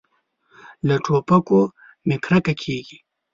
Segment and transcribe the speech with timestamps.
[0.87, 1.59] له ټوپکو
[2.07, 2.97] مې کرکه کېږي.